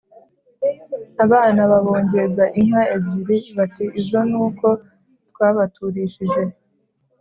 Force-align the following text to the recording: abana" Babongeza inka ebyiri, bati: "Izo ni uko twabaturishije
abana" 1.23 1.61
Babongeza 1.71 2.43
inka 2.59 2.83
ebyiri, 2.95 3.37
bati: 3.57 3.85
"Izo 3.99 4.19
ni 4.29 4.37
uko 4.45 4.67
twabaturishije 5.29 6.41